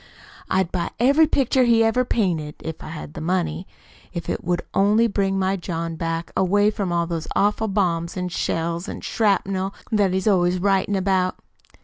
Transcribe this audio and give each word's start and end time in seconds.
"I'd 0.49 0.71
buy 0.71 0.89
every 0.99 1.27
picture 1.27 1.65
he 1.65 1.83
ever 1.83 2.03
painted 2.03 2.55
(if 2.63 2.81
I 2.83 2.89
had 2.89 3.13
the 3.13 3.21
money), 3.21 3.67
if 4.13 4.25
't 4.25 4.41
would 4.43 4.63
only 4.73 5.05
bring 5.05 5.37
my 5.37 5.55
John 5.55 5.95
back, 5.95 6.31
away 6.35 6.71
from 6.71 6.91
all 6.91 7.05
those 7.05 7.27
awful 7.35 7.67
bombs 7.67 8.17
an' 8.17 8.29
shells 8.29 8.89
an' 8.89 9.01
shrapnel 9.01 9.75
that 9.91 10.11
he's 10.13 10.27
always 10.27 10.57
writin' 10.57 10.95
about." 10.95 11.37